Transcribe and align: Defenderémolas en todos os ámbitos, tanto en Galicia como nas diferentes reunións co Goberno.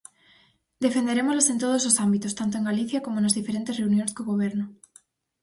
Defenderémolas 0.85 1.47
en 1.53 1.57
todos 1.63 1.83
os 1.89 1.99
ámbitos, 2.05 2.35
tanto 2.39 2.55
en 2.57 2.67
Galicia 2.69 3.03
como 3.05 3.17
nas 3.21 3.35
diferentes 3.39 3.77
reunións 3.81 4.11
co 4.15 4.29
Goberno. 4.31 4.65